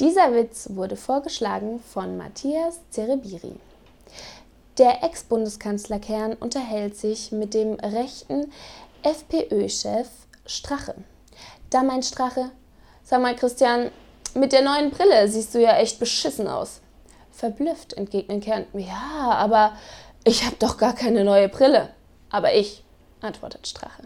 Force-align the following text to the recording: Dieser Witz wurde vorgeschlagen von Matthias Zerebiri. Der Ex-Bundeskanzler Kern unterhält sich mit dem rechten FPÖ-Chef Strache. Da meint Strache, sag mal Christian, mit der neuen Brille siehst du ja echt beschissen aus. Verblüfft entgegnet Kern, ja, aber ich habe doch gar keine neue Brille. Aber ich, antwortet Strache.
Dieser 0.00 0.32
Witz 0.32 0.68
wurde 0.74 0.94
vorgeschlagen 0.94 1.80
von 1.80 2.16
Matthias 2.16 2.78
Zerebiri. 2.90 3.56
Der 4.78 5.02
Ex-Bundeskanzler 5.02 5.98
Kern 5.98 6.34
unterhält 6.34 6.96
sich 6.96 7.32
mit 7.32 7.52
dem 7.52 7.74
rechten 7.74 8.52
FPÖ-Chef 9.02 10.06
Strache. 10.46 10.94
Da 11.70 11.82
meint 11.82 12.04
Strache, 12.04 12.52
sag 13.02 13.20
mal 13.20 13.34
Christian, 13.34 13.90
mit 14.34 14.52
der 14.52 14.62
neuen 14.62 14.92
Brille 14.92 15.26
siehst 15.26 15.56
du 15.56 15.60
ja 15.60 15.76
echt 15.78 15.98
beschissen 15.98 16.46
aus. 16.46 16.80
Verblüfft 17.32 17.94
entgegnet 17.94 18.44
Kern, 18.44 18.66
ja, 18.74 19.32
aber 19.32 19.72
ich 20.22 20.46
habe 20.46 20.54
doch 20.60 20.78
gar 20.78 20.94
keine 20.94 21.24
neue 21.24 21.48
Brille. 21.48 21.88
Aber 22.30 22.54
ich, 22.54 22.84
antwortet 23.20 23.66
Strache. 23.66 24.04